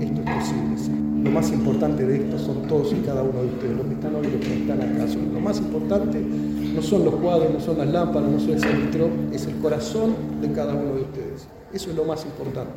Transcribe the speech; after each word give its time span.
esto 0.00 0.20
es 0.20 0.30
posible. 0.30 1.00
Lo 1.22 1.30
más 1.30 1.50
importante 1.52 2.06
de 2.06 2.16
esto 2.16 2.38
son 2.38 2.62
todos 2.66 2.92
y 2.92 2.96
cada 3.00 3.22
uno 3.22 3.42
de 3.42 3.48
ustedes, 3.48 3.76
los 3.76 3.86
que 3.86 3.92
están 3.94 4.14
hoy 4.14 4.26
y 4.26 4.30
los 4.30 4.40
que 4.40 4.54
están 4.54 4.80
acá. 4.80 5.06
Lo 5.34 5.40
más 5.40 5.58
importante 5.58 6.20
no 6.20 6.82
son 6.82 7.04
los 7.04 7.14
cuadros, 7.16 7.52
no 7.52 7.60
son 7.60 7.78
las 7.78 7.88
lámparas, 7.88 8.30
no 8.30 8.40
son 8.40 8.50
el 8.50 8.60
centro, 8.60 9.10
es 9.32 9.46
el 9.46 9.56
corazón 9.56 10.14
de 10.40 10.50
cada 10.52 10.72
uno 10.74 10.94
de 10.94 11.02
ustedes. 11.02 11.46
Eso 11.74 11.90
es 11.90 11.96
lo 11.96 12.04
más 12.04 12.24
importante. 12.24 12.72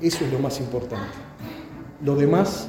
Eso 0.00 0.24
es 0.24 0.32
lo 0.32 0.38
más 0.38 0.58
importante. 0.60 1.12
Lo 2.04 2.16
demás 2.16 2.68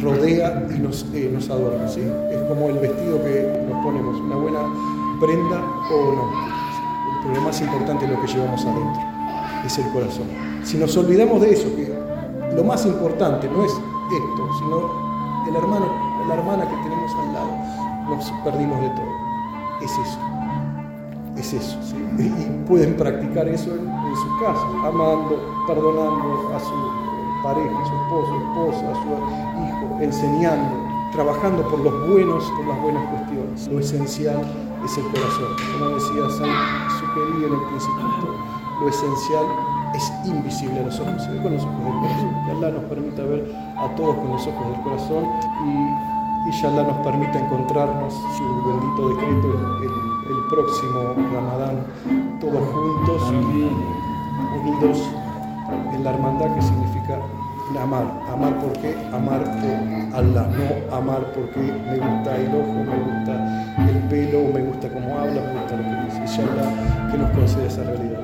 rodea 0.00 0.68
y 0.74 0.78
nos, 0.78 1.06
eh, 1.14 1.30
nos 1.32 1.50
adorna. 1.50 1.88
¿sí? 1.88 2.00
Es 2.00 2.42
como 2.48 2.68
el 2.68 2.78
vestido 2.78 3.22
que 3.22 3.64
nos 3.68 3.84
ponemos, 3.84 4.20
una 4.20 4.36
buena 4.36 4.60
prenda 5.20 5.62
o 5.92 6.14
no. 6.14 6.30
Pero 7.22 7.34
lo 7.34 7.40
más 7.40 7.60
importante 7.60 8.04
es 8.04 8.10
lo 8.10 8.20
que 8.20 8.28
llevamos 8.28 8.64
adentro, 8.64 9.02
es 9.64 9.78
el 9.78 9.88
corazón. 9.92 10.26
Si 10.62 10.76
nos 10.76 10.96
olvidamos 10.96 11.40
de 11.40 11.50
eso, 11.50 11.74
que 11.74 11.95
lo 12.56 12.64
más 12.64 12.86
importante 12.86 13.48
no 13.48 13.64
es 13.64 13.72
esto, 13.72 14.48
sino 14.58 15.46
el 15.46 15.54
hermano, 15.54 15.86
la 16.26 16.34
hermana 16.34 16.68
que 16.68 16.76
tenemos 16.76 17.12
al 17.14 17.32
lado, 17.34 17.50
nos 18.08 18.30
perdimos 18.42 18.80
de 18.80 18.88
todo. 18.90 19.26
Es 19.82 19.92
eso. 19.92 20.18
Es 21.36 21.52
eso. 21.52 21.78
Y 22.18 22.66
pueden 22.66 22.96
practicar 22.96 23.46
eso 23.46 23.70
en, 23.70 23.86
en 23.86 24.16
sus 24.16 24.40
casas, 24.40 24.64
amando, 24.84 25.38
perdonando 25.66 26.54
a 26.54 26.60
su 26.60 27.06
pareja, 27.42 27.78
a 27.78 27.86
su 27.86 27.94
esposo, 27.94 28.34
esposa, 28.36 28.90
a 28.90 28.94
su 28.94 29.08
hijo, 29.66 30.00
enseñando, 30.00 30.76
trabajando 31.12 31.62
por 31.68 31.80
los 31.80 32.08
buenos, 32.08 32.42
por 32.56 32.66
las 32.66 32.82
buenas 32.82 33.06
cuestiones. 33.10 33.68
Lo 33.68 33.80
esencial 33.80 34.40
es 34.82 34.96
el 34.96 35.04
corazón. 35.04 35.56
Como 35.78 35.90
decía 35.90 36.30
San 36.38 36.90
Superi 36.98 37.44
en 37.44 37.52
el 37.52 37.68
Principito, 37.68 38.34
lo 38.80 38.88
esencial 38.88 39.44
es 39.96 40.12
invisible 40.24 40.80
a 40.80 40.82
los 40.84 41.00
ojos, 41.00 41.26
con 41.42 41.52
los 41.52 41.64
ojos 41.64 41.84
del 41.84 42.02
corazón. 42.02 42.44
Que 42.44 42.50
Allah 42.52 42.70
nos 42.70 42.84
permita 42.84 43.22
ver 43.22 43.54
a 43.76 43.88
todos 43.96 44.16
con 44.16 44.30
los 44.32 44.46
ojos 44.46 44.72
del 44.72 44.82
corazón 44.82 45.24
y, 45.64 46.50
y 46.50 46.66
Allah 46.66 46.82
nos 46.84 46.96
permita 47.06 47.38
encontrarnos, 47.38 48.14
su 48.36 48.44
bendito 48.66 49.08
decreto, 49.10 49.48
el, 49.82 50.46
próximo 50.48 51.14
Ramadán, 51.34 51.76
todos 52.40 52.62
juntos, 52.68 53.22
unidos 54.62 54.98
en 55.92 56.04
la 56.04 56.10
hermandad 56.10 56.54
que 56.54 56.62
significa 56.62 57.18
amar. 57.80 58.04
Amar 58.32 58.58
porque 58.60 58.94
amar 59.12 59.42
por 59.42 60.18
Allah, 60.18 60.48
no 60.56 60.96
amar 60.96 61.32
porque 61.34 61.60
me 61.60 61.98
gusta 61.98 62.36
el 62.36 62.48
ojo, 62.48 62.84
me 62.84 62.96
gusta 62.96 63.74
el 63.90 63.98
pelo, 64.08 64.52
me 64.54 64.62
gusta 64.62 64.88
cómo 64.88 65.18
habla, 65.18 65.42
me 65.42 65.52
gusta 65.60 65.76
lo 65.76 65.82
que 65.82 66.04
dice. 66.04 66.18
Inshallah 66.20 67.10
que 67.10 67.18
nos 67.18 67.30
conceda 67.30 67.66
esas 67.66 67.86
realidades. 67.86 68.15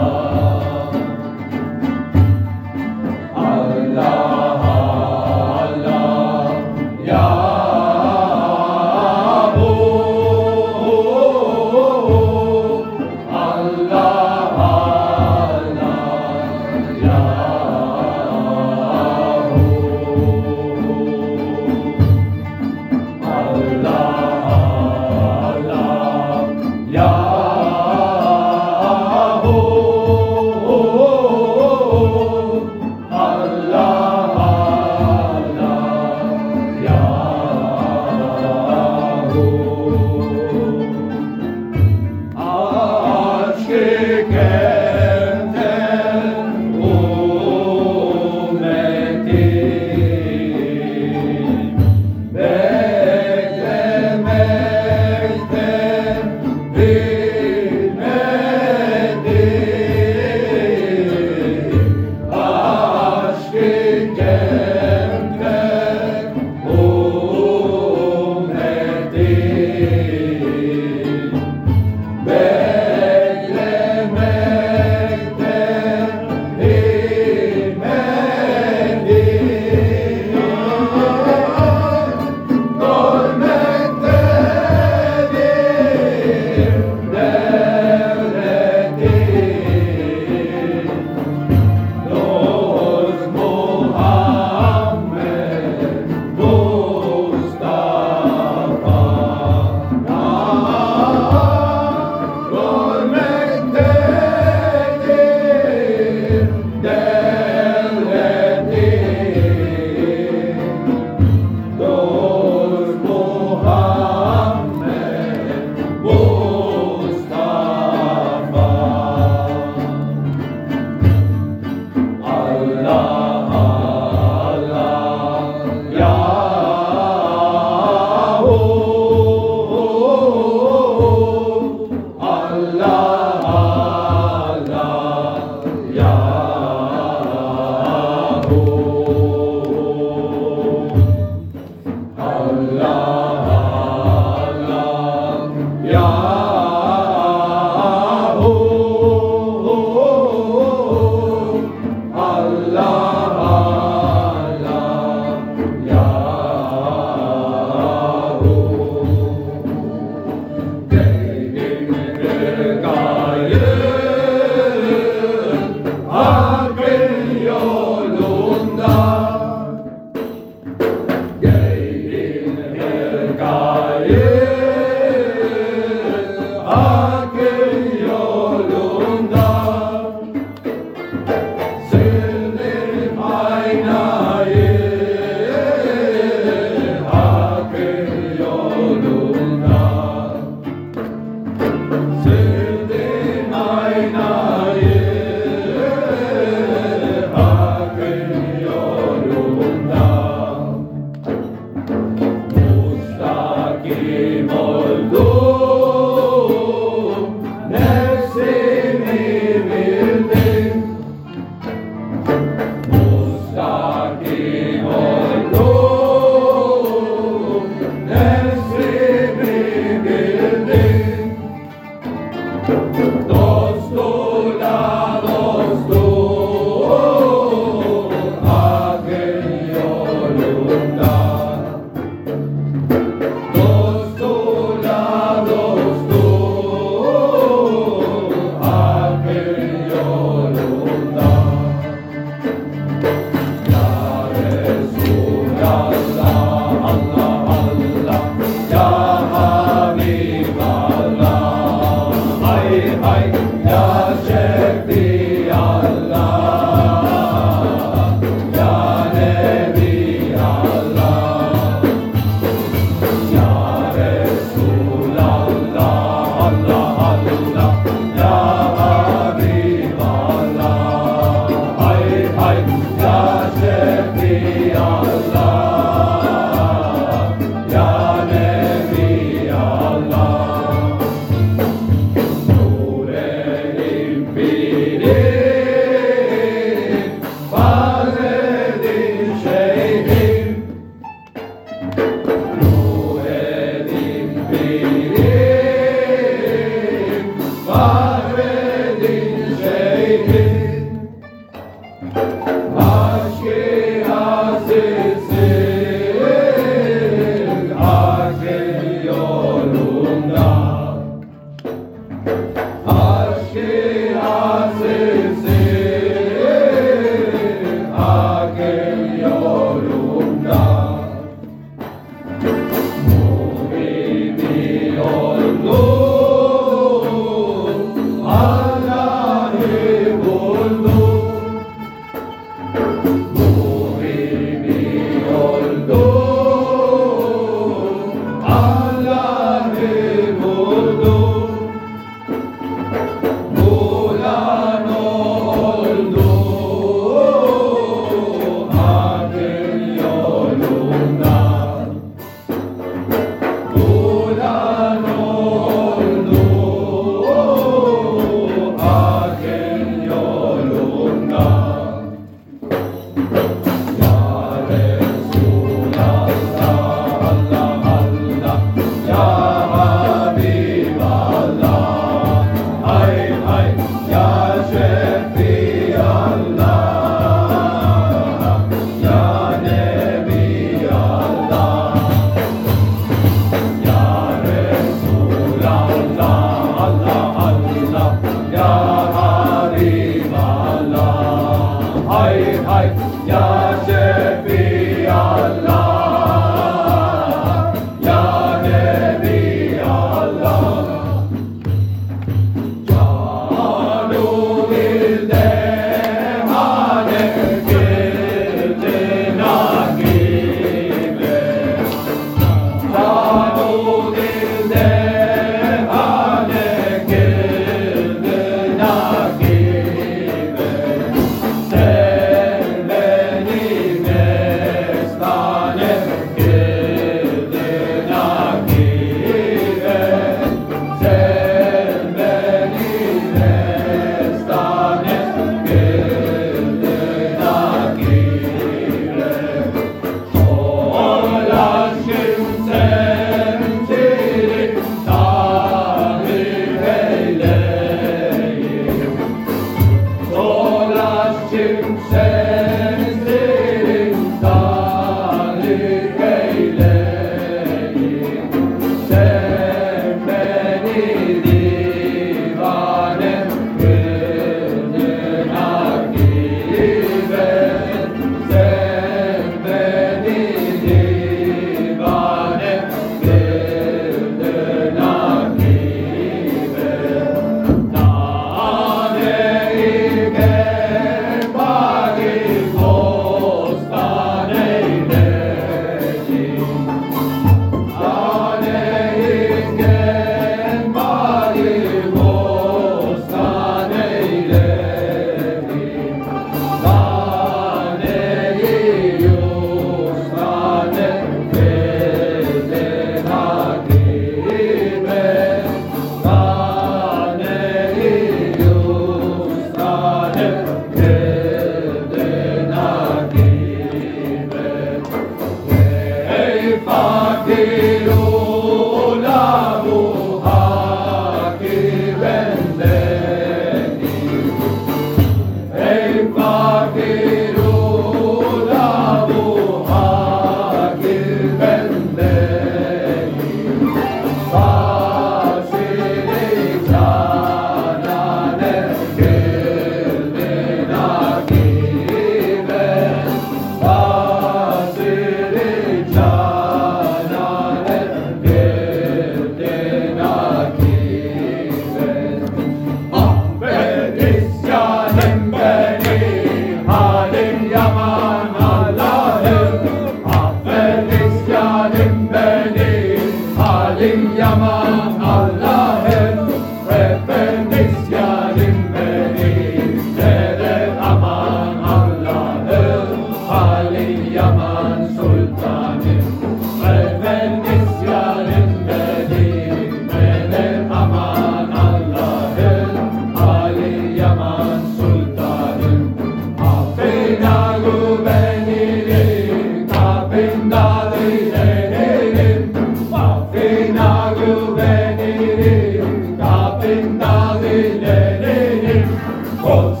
Todos. 599.61 600.00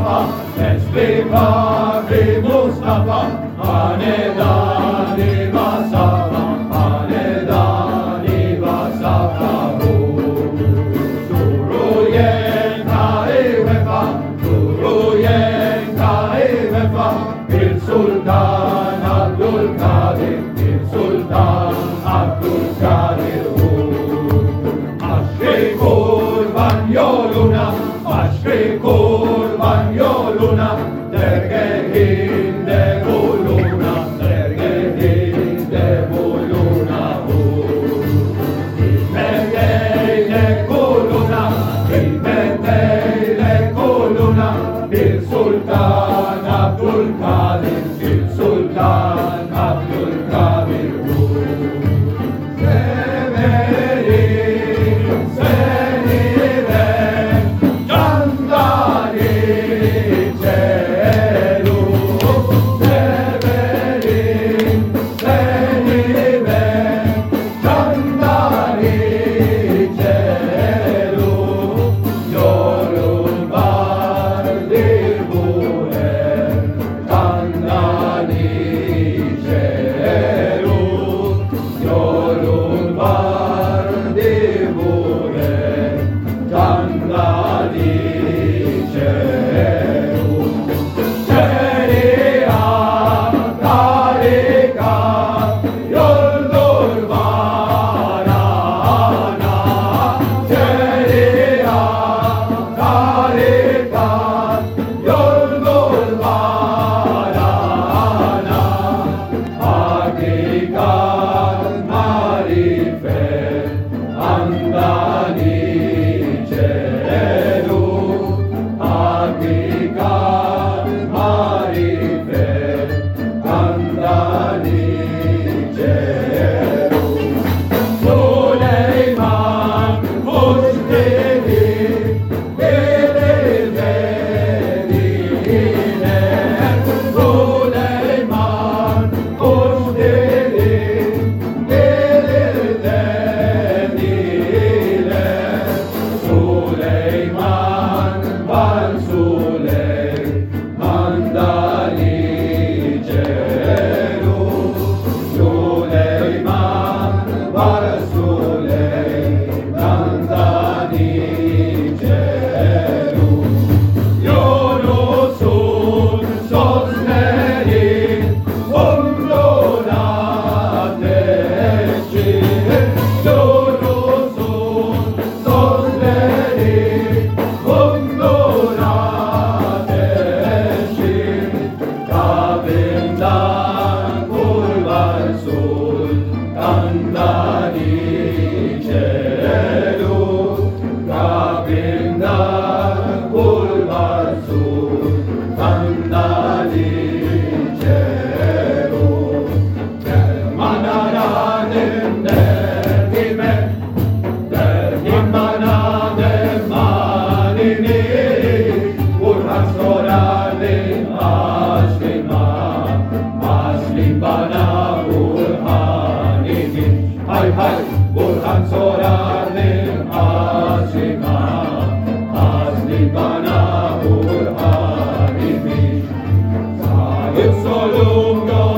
Mustafa, 0.00 0.56
let's 0.56 0.84
be 0.94 1.22
Bari 1.28 2.40
Mustafa, 2.40 3.20
Hanedan. 3.58 4.79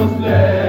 Muslim. 0.02 0.61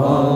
아멘. 0.00 0.27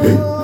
Oh. 0.00 0.37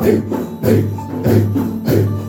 hey, 0.00 0.20
hey, 0.62 0.82
hey, 1.24 1.40
hey. 1.84 2.19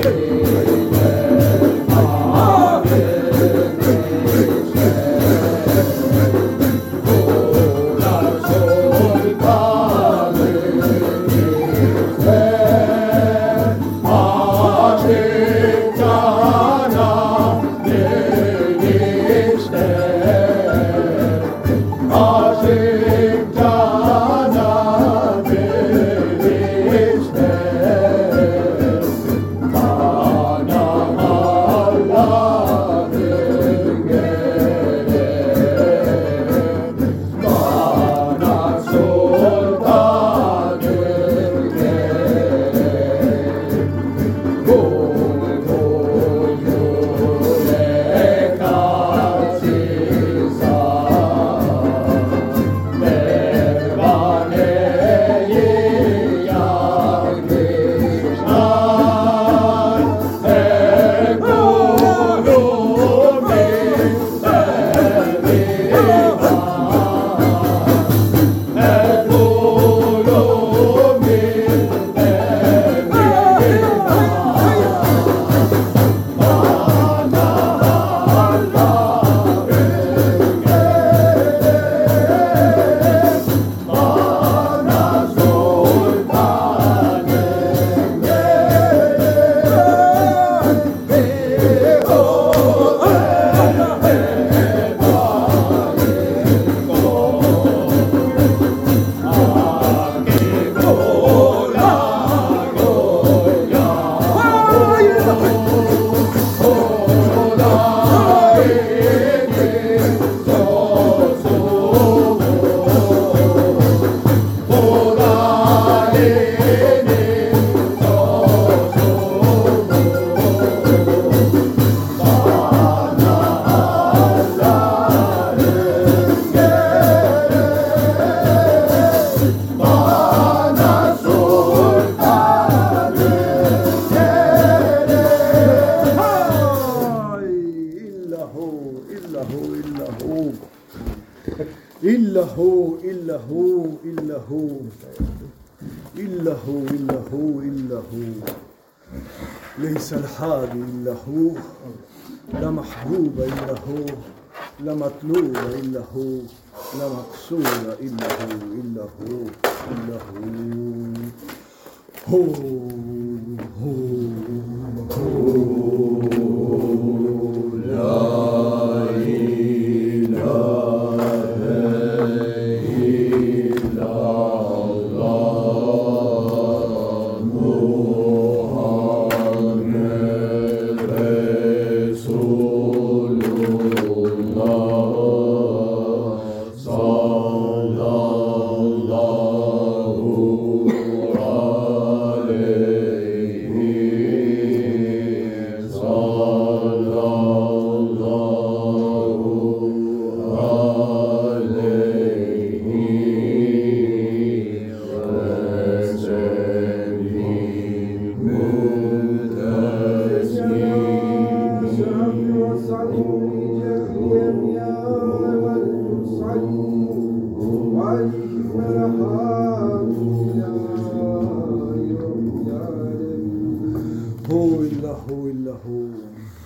更 0.00 0.27